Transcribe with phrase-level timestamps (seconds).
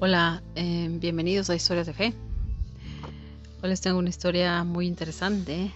[0.00, 2.14] Hola, eh, bienvenidos a Historias de Fe.
[3.60, 5.72] Hoy les tengo una historia muy interesante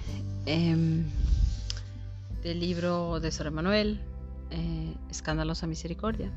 [0.46, 1.05] eh,
[2.45, 4.00] del libro de Sor Manuel,
[4.53, 6.30] eh, Escandalosa Misericordia.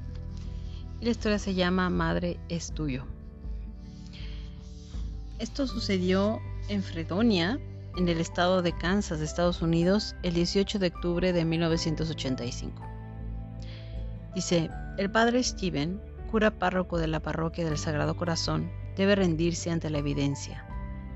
[1.00, 3.06] Y la historia se llama Madre es tuyo.
[5.38, 6.40] Esto sucedió
[6.70, 7.60] en Fredonia,
[7.98, 12.82] en el estado de Kansas, de Estados Unidos, el 18 de octubre de 1985.
[14.34, 19.90] Dice, el padre Steven cura párroco de la parroquia del Sagrado Corazón debe rendirse ante
[19.90, 20.66] la evidencia.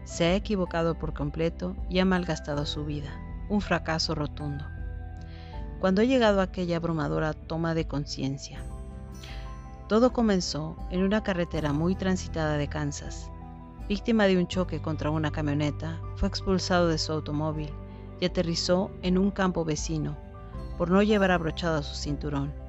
[0.06, 3.10] Se ha equivocado por completo y ha malgastado su vida.
[3.50, 4.64] Un fracaso rotundo.
[5.82, 8.62] Cuando ha llegado aquella abrumadora toma de conciencia.
[9.90, 13.30] Todo comenzó en una carretera muy transitada de Kansas.
[13.90, 17.74] Víctima de un choque contra una camioneta, fue expulsado de su automóvil
[18.22, 20.16] y aterrizó en un campo vecino
[20.78, 22.69] por no llevar abrochado su cinturón.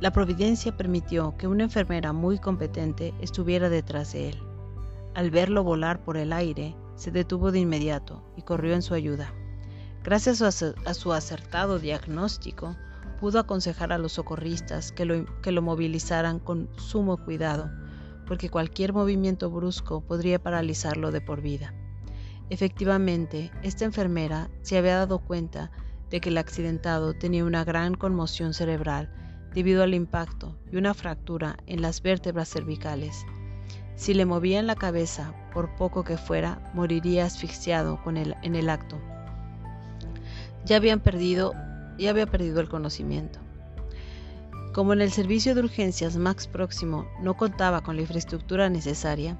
[0.00, 4.42] La providencia permitió que una enfermera muy competente estuviera detrás de él.
[5.14, 9.34] Al verlo volar por el aire, se detuvo de inmediato y corrió en su ayuda.
[10.04, 12.76] Gracias a su acertado diagnóstico,
[13.18, 17.68] pudo aconsejar a los socorristas que lo, movilizaran con sumo cuidado,
[18.24, 21.74] porque cualquier movimiento brusco podría paralizarlo de por vida.
[22.50, 25.72] Efectivamente, esta enfermera se había dado cuenta
[26.08, 29.12] de que el accidentado tenía una gran conmoción cerebral
[29.54, 33.24] debido al impacto y una fractura en las vértebras cervicales.
[33.96, 38.98] Si le movían la cabeza, por poco que fuera, moriría asfixiado en el acto.
[40.64, 41.52] Ya habían perdido,
[41.98, 43.40] ya había perdido el conocimiento.
[44.72, 49.36] Como en el servicio de urgencias más próximo no contaba con la infraestructura necesaria,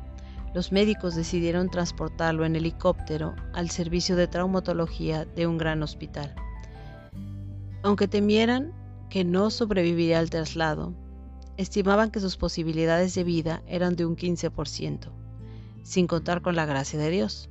[0.55, 6.34] los médicos decidieron transportarlo en helicóptero al servicio de traumatología de un gran hospital.
[7.83, 8.73] Aunque temieran
[9.11, 10.92] que no sobreviviría al traslado,
[11.56, 15.11] estimaban que sus posibilidades de vida eran de un 15%,
[15.83, 17.48] sin contar con la gracia de Dios.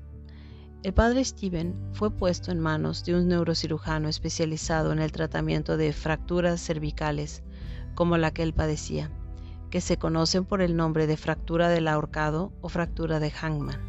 [0.83, 5.91] El padre Steven fue puesto en manos de un neurocirujano especializado en el tratamiento de
[5.93, 7.41] fracturas cervicales,
[7.95, 9.09] como la que él padecía,
[9.71, 13.81] que se conocen por el nombre de fractura del ahorcado o fractura de Hangman.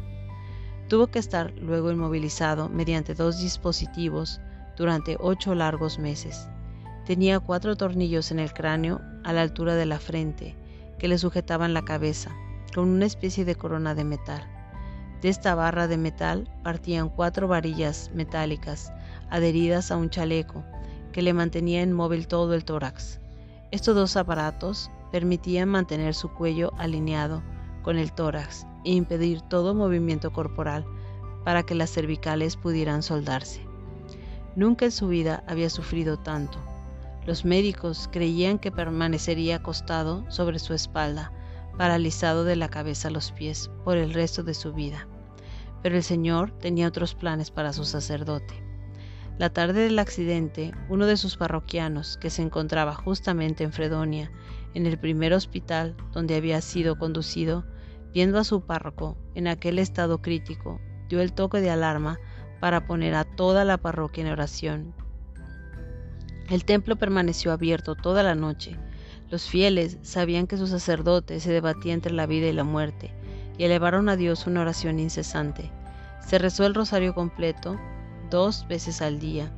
[0.89, 4.41] Tuvo que estar luego inmovilizado mediante dos dispositivos
[4.75, 6.49] durante ocho largos meses
[7.09, 10.55] Tenía cuatro tornillos en el cráneo a la altura de la frente
[10.99, 12.29] que le sujetaban la cabeza,
[12.75, 14.47] con una especie de corona de metal.
[15.19, 18.93] De esta barra de metal partían cuatro varillas metálicas
[19.31, 20.63] adheridas a un chaleco
[21.11, 23.19] que le mantenía inmóvil todo el tórax.
[23.71, 27.41] Estos dos aparatos permitían mantener su cuello alineado
[27.81, 30.85] con el tórax e impedir todo movimiento corporal
[31.43, 33.65] para que las cervicales pudieran soldarse.
[34.55, 36.68] Nunca en su vida había sufrido tanto.
[37.29, 41.31] Los médicos creían que permanecería acostado sobre su espalda,
[41.77, 45.07] paralizado de la cabeza a los pies por el resto de su vida.
[45.83, 48.63] Pero el Señor tenía otros planes para su sacerdote.
[49.37, 54.31] La tarde del accidente, uno de sus parroquianos, que se encontraba justamente en Fredonia,
[54.73, 57.63] en el primer hospital donde había sido conducido,
[58.11, 62.17] viendo a su párroco en aquel estado crítico, dio el toque de alarma
[62.59, 64.98] para poner a toda la parroquia en oración
[66.49, 68.75] el templo permaneció abierto toda la noche.
[69.29, 73.13] Los fieles sabían que su sacerdote se debatía entre la vida y la muerte
[73.57, 75.69] y elevaron a Dios una oración incesante.
[76.25, 77.79] Se rezó el rosario completo
[78.31, 79.51] dos veces al día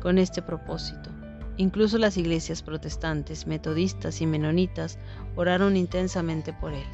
[0.00, 1.10] con este propósito.
[1.58, 4.98] Incluso las iglesias protestantes, metodistas y menonitas
[5.36, 6.86] oraron intensamente por él.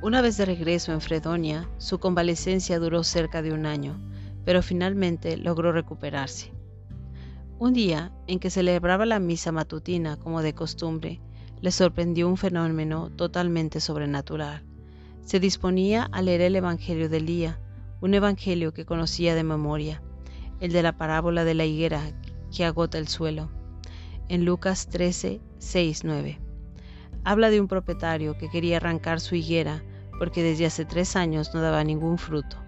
[0.00, 3.98] Una vez de regreso en Fredonia, su convalecencia duró cerca de un año
[4.44, 6.52] pero finalmente logró recuperarse.
[7.58, 11.20] Un día, en que celebraba la misa matutina como de costumbre,
[11.60, 14.64] le sorprendió un fenómeno totalmente sobrenatural.
[15.22, 17.60] Se disponía a leer el Evangelio del día,
[18.00, 20.02] un Evangelio que conocía de memoria,
[20.60, 22.02] el de la parábola de la higuera
[22.54, 23.50] que agota el suelo,
[24.28, 26.38] en Lucas 13, 6, 9.
[27.24, 29.82] Habla de un propietario que quería arrancar su higuera
[30.18, 32.58] porque desde hace tres años no daba ningún fruto.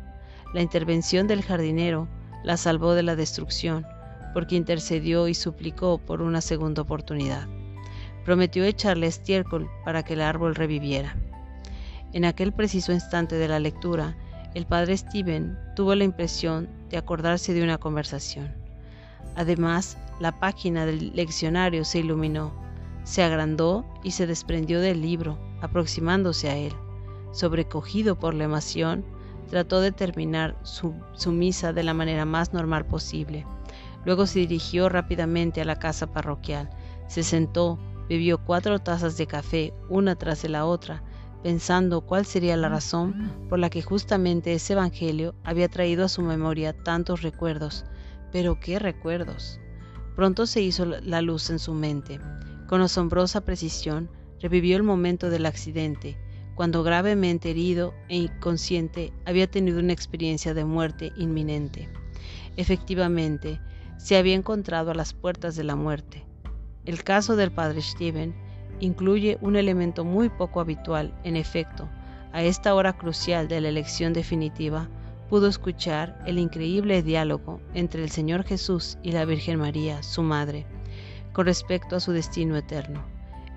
[0.53, 2.09] La intervención del jardinero
[2.45, 3.87] la salvó de la destrucción,
[4.33, 7.49] porque intercedió y suplicó por una segunda oportunidad.
[8.25, 11.17] Prometió echarle estiércol para que el árbol reviviera.
[12.13, 14.17] En aquel preciso instante de la lectura,
[14.55, 18.55] el padre Steven tuvo la impresión de acordarse de una conversación.
[19.35, 22.55] Además, la página del leccionario se iluminó,
[23.05, 26.73] se agrandó y se desprendió del libro, aproximándose a él.
[27.33, 29.05] Sobrecogido por la emoción,
[29.47, 30.95] trató de terminar su,
[31.33, 33.47] misa de la manera más normal posible.
[34.05, 36.71] Luego se dirigió rápidamente a la casa parroquial,
[37.09, 37.79] Se sentó,
[38.09, 41.03] bebió cuatro tazas de café, una tras de la otra,
[41.43, 46.23] pensando cuál sería la razón por la que justamente ese Evangelio había traído a su
[46.23, 47.85] memoria tantos recuerdos.
[48.33, 49.61] Pero qué recuerdos.
[50.17, 52.19] Pronto se hizo la luz en su mente.
[52.67, 54.11] Con asombrosa precisión,
[54.41, 56.19] revivió el momento del accidente,
[56.57, 61.89] cuando gravemente herido e inconsciente había tenido una experiencia de muerte inminente.
[62.57, 63.61] Efectivamente,
[63.99, 66.25] se había encontrado a las puertas de la muerte.
[66.87, 68.35] El caso del padre Steven
[68.81, 71.91] incluye un elemento muy poco habitual, en efecto,
[72.33, 74.89] a esta hora crucial de la elección definitiva,
[75.29, 80.65] pudo escuchar el increíble diálogo entre el Señor Jesús y la Virgen María, su madre,
[81.35, 83.05] con respecto a su destino eterno.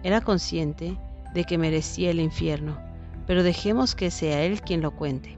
[0.03, 0.97] Era consciente
[1.33, 2.88] de que merecía el infierno,
[3.29, 5.35] pero dejemos que sea Él quien lo cuente.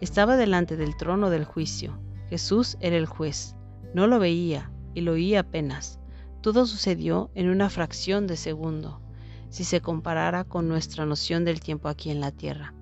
[0.00, 1.96] Estaba delante del trono del juicio.
[2.28, 3.54] Jesús era el juez.
[3.94, 6.00] No lo veía y lo oía apenas.
[6.40, 9.00] Todo sucedió en una fracción de segundo,
[9.50, 12.74] si se comparara con nuestra noción del tiempo aquí en la tierra.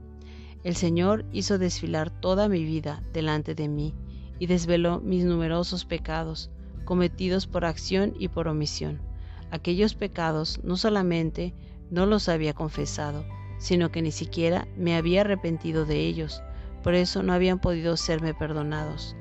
[0.65, 3.95] El Señor hizo desfilar toda mi vida delante de mí
[4.39, 6.51] y desveló mis numerosos pecados,
[6.87, 9.03] cometidos por acción y por omisión.
[9.51, 11.53] Aquellos pecados no solamente
[11.91, 13.23] no los había confesado,
[13.61, 16.43] sino que ni siquiera me había arrepentido de ellos,
[16.83, 19.15] por eso no habían podido serme perdonados.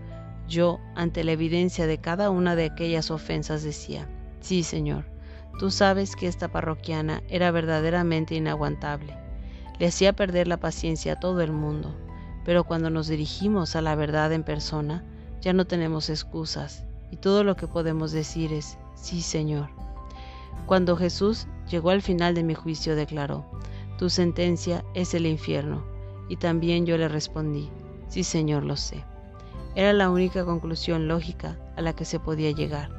[0.47, 4.09] Yo, ante la evidencia de cada una de aquellas ofensas, decía,
[4.39, 5.05] Sí, Señor,
[5.59, 9.15] tú sabes que esta parroquiana era verdaderamente inaguantable.
[9.77, 11.95] Le hacía perder la paciencia a todo el mundo,
[12.45, 15.03] pero cuando nos dirigimos a la verdad en persona,
[15.41, 19.69] ya no tenemos excusas y todo lo que podemos decir es, sí, Señor.
[20.65, 23.45] Cuando Jesús llegó al final de mi juicio, declaró,
[23.99, 25.83] tu sentencia es el infierno.
[26.29, 27.69] Y también yo le respondí,
[28.07, 29.03] sí, Señor, lo sé.
[29.75, 32.89] Era la única conclusión lógica a la que se podía llegar.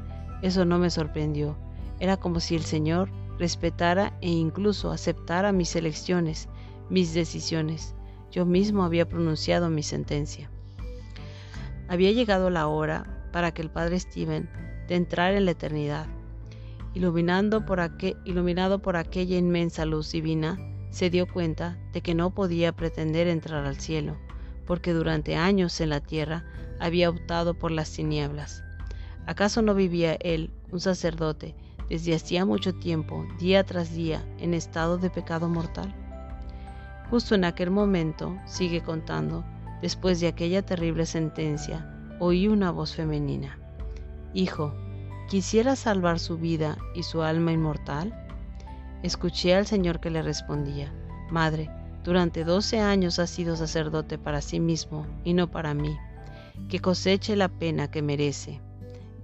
[0.42, 1.56] Eso no me sorprendió.
[2.00, 6.50] Era como si el Señor respetara e incluso aceptara mis elecciones,
[6.90, 7.94] mis decisiones.
[8.30, 10.50] Yo mismo había pronunciado mi sentencia.
[11.88, 14.50] Había llegado la hora para que el Padre Steven
[14.86, 16.08] de entrar en la eternidad.
[16.92, 20.58] Iluminado por aquella inmensa luz divina,
[20.90, 24.16] se dio cuenta de que no podía pretender entrar al cielo,
[24.66, 26.44] porque durante años en la tierra
[26.78, 28.62] había optado por las tinieblas.
[29.26, 31.54] ¿Acaso no vivía él, un sacerdote,
[31.88, 35.94] desde hacía mucho tiempo, día tras día, en estado de pecado mortal?
[37.10, 39.44] Justo en aquel momento, sigue contando,
[39.82, 43.58] después de aquella terrible sentencia, oí una voz femenina.
[44.32, 44.74] Hijo,
[45.28, 48.19] ¿quisiera salvar su vida y su alma inmortal?
[49.02, 50.92] Escuché al Señor que le respondía,
[51.30, 51.70] Madre,
[52.04, 55.96] durante doce años has sido sacerdote para sí mismo y no para mí,
[56.68, 58.60] que coseche la pena que merece.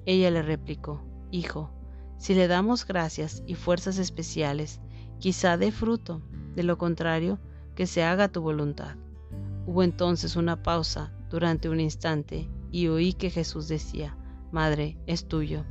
[0.06, 1.70] Ella le replicó, Hijo,
[2.16, 4.80] si le damos gracias y fuerzas especiales,
[5.18, 6.22] quizá dé fruto,
[6.54, 7.38] de lo contrario,
[7.74, 8.96] que se haga tu voluntad.
[9.66, 14.16] Hubo entonces una pausa durante un instante y oí que Jesús decía,
[14.52, 15.64] Madre, es tuyo.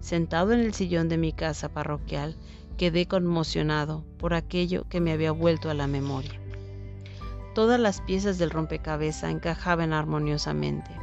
[0.00, 2.36] Sentado en el sillón de mi casa parroquial,
[2.76, 6.40] quedé conmocionado por aquello que me había vuelto a la memoria.
[7.54, 11.02] Todas las piezas del rompecabezas encajaban armoniosamente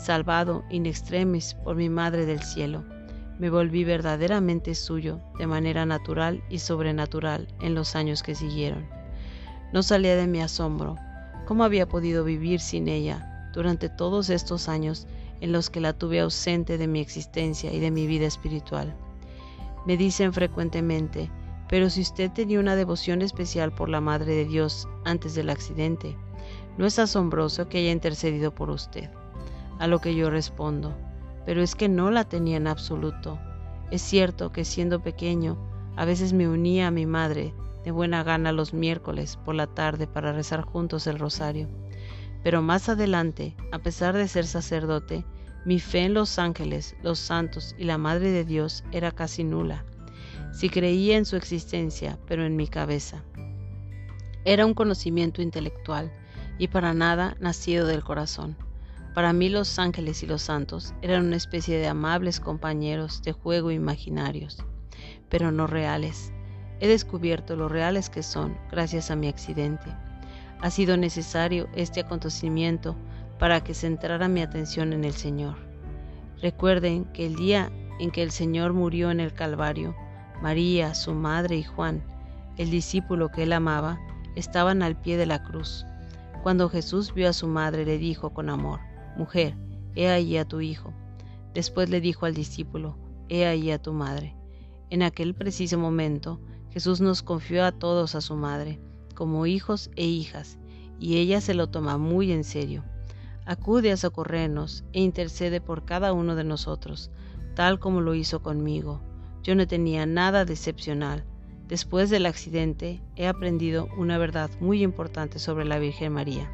[0.00, 2.84] salvado in extremis por mi Madre del Cielo,
[3.38, 8.88] me volví verdaderamente suyo de manera natural y sobrenatural en los años que siguieron.
[9.72, 10.96] No salía de mi asombro.
[11.46, 15.06] ¿Cómo había podido vivir sin ella durante todos estos años
[15.40, 18.94] en los que la tuve ausente de mi existencia y de mi vida espiritual?
[19.86, 21.30] Me dicen frecuentemente,
[21.68, 26.16] pero si usted tenía una devoción especial por la Madre de Dios antes del accidente,
[26.76, 29.10] ¿no es asombroso que haya intercedido por usted?
[29.78, 30.94] A lo que yo respondo,
[31.46, 33.38] pero es que no la tenía en absoluto.
[33.90, 35.56] Es cierto que siendo pequeño,
[35.96, 40.06] a veces me unía a mi madre de buena gana los miércoles por la tarde
[40.06, 41.68] para rezar juntos el rosario.
[42.42, 45.24] Pero más adelante, a pesar de ser sacerdote,
[45.64, 49.84] mi fe en los ángeles, los santos y la Madre de Dios era casi nula.
[50.52, 53.22] Si creía en su existencia, pero en mi cabeza.
[54.44, 56.10] Era un conocimiento intelectual
[56.58, 58.56] y para nada nacido del corazón.
[59.14, 63.70] Para mí los ángeles y los santos eran una especie de amables compañeros de juego
[63.70, 64.64] imaginarios,
[65.28, 66.32] pero no reales.
[66.80, 69.94] He descubierto lo reales que son gracias a mi accidente.
[70.60, 72.96] Ha sido necesario este acontecimiento
[73.40, 75.56] para que centrara mi atención en el Señor.
[76.42, 79.96] Recuerden que el día en que el Señor murió en el Calvario,
[80.42, 82.04] María, su madre y Juan,
[82.58, 83.98] el discípulo que él amaba,
[84.36, 85.86] estaban al pie de la cruz.
[86.42, 88.80] Cuando Jesús vio a su madre le dijo con amor,
[89.16, 89.54] Mujer,
[89.94, 90.92] he ahí a tu hijo.
[91.54, 92.98] Después le dijo al discípulo,
[93.30, 94.36] He ahí a tu madre.
[94.90, 96.40] En aquel preciso momento,
[96.72, 98.78] Jesús nos confió a todos a su madre,
[99.14, 100.58] como hijos e hijas,
[100.98, 102.84] y ella se lo toma muy en serio.
[103.46, 107.10] Acude a socorrernos e intercede por cada uno de nosotros,
[107.54, 109.00] tal como lo hizo conmigo.
[109.42, 111.24] Yo no tenía nada de excepcional.
[111.66, 116.50] Después del accidente he aprendido una verdad muy importante sobre la Virgen María.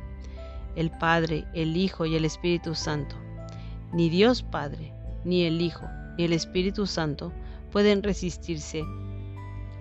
[0.77, 3.17] El Padre, el Hijo y el Espíritu Santo.
[3.93, 4.93] Ni Dios Padre,
[5.25, 7.33] ni el Hijo, ni el Espíritu Santo
[7.73, 8.85] pueden resistirse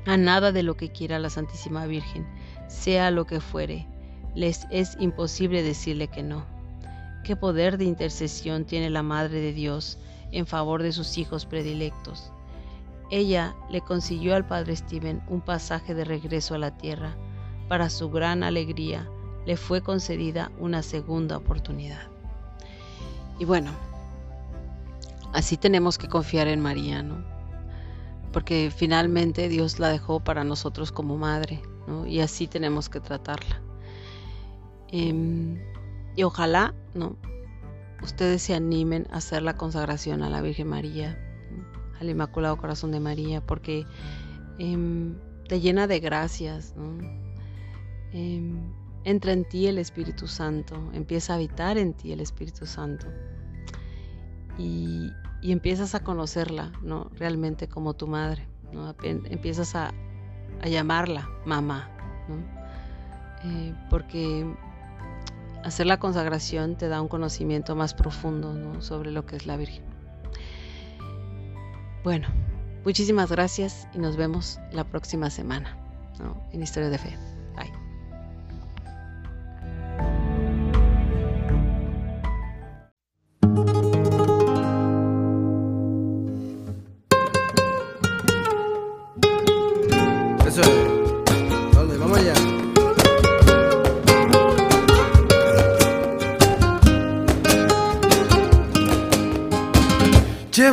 [0.06, 2.26] a nada de lo que quiera la Santísima Virgen,
[2.68, 3.88] sea lo que fuere.
[4.36, 6.55] Les es imposible decirle que no.
[7.26, 9.98] ¿Qué poder de intercesión tiene la Madre de Dios
[10.32, 12.32] en favor de sus hijos predilectos?
[13.10, 17.16] Ella le consiguió al padre Stephen un pasaje de regreso a la tierra.
[17.68, 19.10] Para su gran alegría,
[19.48, 22.04] le fue concedida una segunda oportunidad.
[23.40, 23.72] Y bueno,
[25.34, 27.26] así tenemos que confiar en María, ¿no?
[28.32, 32.06] Porque finalmente Dios la dejó para nosotros como madre, ¿no?
[32.06, 33.62] Y así tenemos que tratarla.
[34.92, 35.60] Em,
[36.16, 37.16] y ojalá, ¿no?
[38.02, 41.18] Ustedes se animen a hacer la consagración a la Virgen María,
[42.00, 43.86] al Inmaculado Corazón de María, porque
[44.60, 45.16] em,
[45.48, 46.98] te llena de gracias, ¿no?
[48.12, 48.72] Em,
[49.04, 53.08] entra en ti el Espíritu Santo, empieza a habitar en ti el Espíritu Santo.
[54.58, 57.12] Y, empiezas a conocerla, ¿no?
[57.16, 58.96] Realmente como tu madre, ¿no?
[59.04, 59.94] Empiezas a,
[60.64, 61.92] llamarla mamá,
[63.44, 64.44] eh, porque
[65.66, 69.84] hacer la consagración te da un conocimiento más profundo sobre lo que es la Virgen.
[72.04, 72.28] Bueno,
[72.86, 75.76] muchísimas gracias y nos vemos la próxima semana
[76.54, 77.35] en Historia de Fe.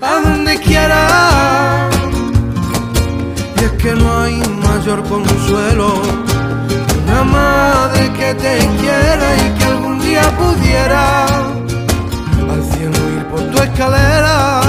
[0.00, 1.88] a donde quiera.
[3.60, 6.02] Y es que no hay mayor consuelo
[6.68, 13.40] que una madre que te quiera y que algún día pudiera al cielo ir por
[13.40, 14.60] tu escalera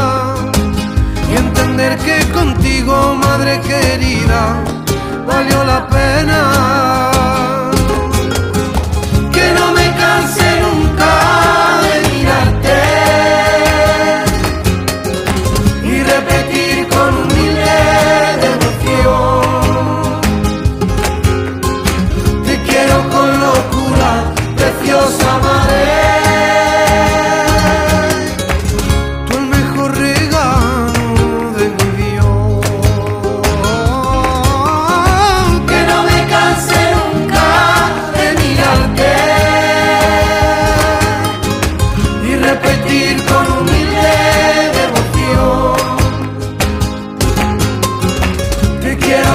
[1.32, 4.64] y entender que contigo, madre querida,
[5.28, 6.47] valió la pena.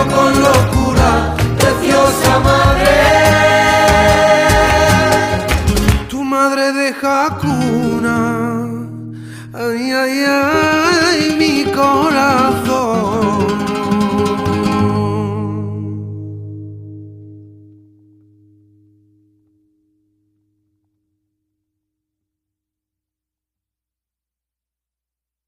[0.04, 1.34] Deja cuna.
[1.64, 2.61] Ay, ay,